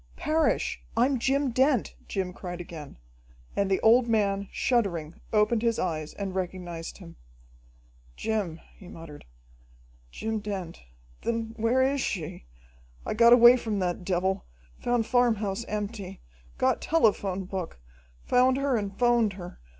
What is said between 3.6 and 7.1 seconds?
the old man, shuddering, opened his eyes and recognized